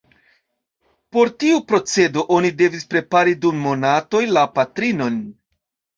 [1.17, 5.25] Por tiu procedo oni devis prepari dum monatoj la patrinon.